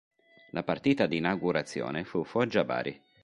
[0.49, 2.99] La partita di inaugurazione fu Foggia-Bari.